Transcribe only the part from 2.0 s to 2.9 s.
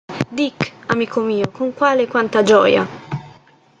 e quanta gioia!